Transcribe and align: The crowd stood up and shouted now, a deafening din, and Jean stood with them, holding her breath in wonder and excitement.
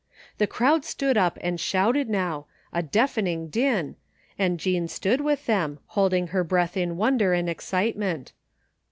The 0.39 0.47
crowd 0.47 0.83
stood 0.83 1.15
up 1.15 1.37
and 1.41 1.59
shouted 1.59 2.09
now, 2.09 2.47
a 2.73 2.81
deafening 2.81 3.49
din, 3.49 3.97
and 4.35 4.59
Jean 4.59 4.87
stood 4.87 5.21
with 5.21 5.45
them, 5.45 5.77
holding 5.89 6.29
her 6.29 6.43
breath 6.43 6.75
in 6.75 6.97
wonder 6.97 7.33
and 7.33 7.47
excitement. 7.47 8.31